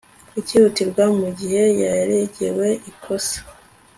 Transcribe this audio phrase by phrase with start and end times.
[0.39, 3.37] icyihutirwa mu gihe yaregewe ikosa